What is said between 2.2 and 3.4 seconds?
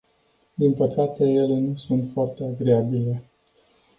agreabile.